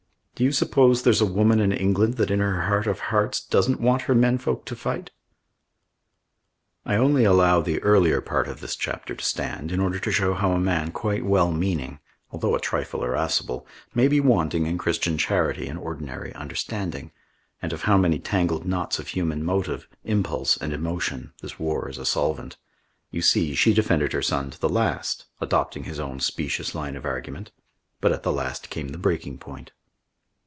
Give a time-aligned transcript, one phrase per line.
[0.33, 3.79] "Do you suppose there's a woman in England that, in her heart of hearts, doesn't
[3.79, 5.11] want her men folk to fight?"
[6.83, 10.33] I only allow the earlier part of this chapter to stand in order to show
[10.33, 11.99] how a man quite well meaning,
[12.31, 17.11] although a trifle irascible, may be wanting in Christian charity and ordinary understanding;
[17.61, 21.99] and of how many tangled knots of human motive, impulse, and emotion this war is
[21.99, 22.57] a solvent.
[23.11, 27.05] You see, she defended her son to the last, adopting his own specious line of
[27.05, 27.51] argument;
[27.99, 29.71] but at the last came the breaking point....